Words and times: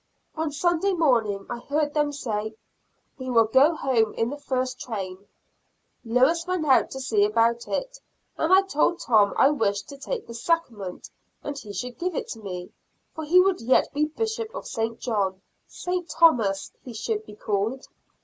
On 0.35 0.51
Sunday 0.51 0.93
morning 0.93 1.45
I 1.47 1.59
heard 1.59 1.93
them 1.93 2.11
say, 2.11 2.55
"We 3.19 3.29
will 3.29 3.43
go 3.45 3.75
home 3.75 4.15
in 4.15 4.31
the 4.31 4.39
first 4.39 4.79
train." 4.79 5.27
Lewis 6.03 6.47
went 6.47 6.65
out 6.65 6.89
to 6.89 6.99
see 6.99 7.23
about 7.23 7.67
it, 7.67 7.99
and 8.35 8.51
I 8.51 8.63
told 8.63 8.99
Tom 8.99 9.31
I 9.37 9.51
wished 9.51 9.87
to 9.89 9.99
take 9.99 10.25
the 10.25 10.33
sacrament, 10.33 11.11
and 11.43 11.55
he 11.55 11.71
should 11.71 11.99
give 11.99 12.15
it 12.15 12.27
to 12.29 12.39
me, 12.39 12.71
for 13.13 13.25
he 13.25 13.39
would 13.39 13.61
yet 13.61 13.93
be 13.93 14.05
bishop 14.05 14.49
of 14.55 14.65
St. 14.65 14.99
John 14.99 15.39
"St. 15.67 16.09
Thomas" 16.09 16.71
he 16.83 16.95
should 16.95 17.23
be 17.27 17.35
called. 17.35 17.85